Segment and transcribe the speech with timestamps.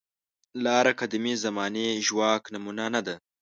[0.63, 3.15] لاره قدیمې زمانې ژواک نمونه نه ده.